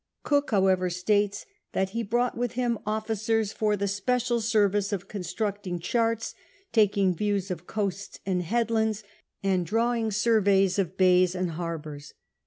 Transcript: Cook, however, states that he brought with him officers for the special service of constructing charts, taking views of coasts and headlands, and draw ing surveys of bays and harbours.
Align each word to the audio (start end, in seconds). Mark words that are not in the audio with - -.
Cook, 0.23 0.49
however, 0.49 0.89
states 0.89 1.45
that 1.73 1.91
he 1.91 2.01
brought 2.01 2.35
with 2.35 2.53
him 2.53 2.79
officers 2.87 3.53
for 3.53 3.77
the 3.77 3.87
special 3.87 4.41
service 4.41 4.91
of 4.91 5.07
constructing 5.07 5.77
charts, 5.77 6.33
taking 6.71 7.13
views 7.13 7.51
of 7.51 7.67
coasts 7.67 8.17
and 8.25 8.41
headlands, 8.41 9.03
and 9.43 9.63
draw 9.63 9.93
ing 9.93 10.09
surveys 10.09 10.79
of 10.79 10.97
bays 10.97 11.35
and 11.35 11.51
harbours. 11.51 12.15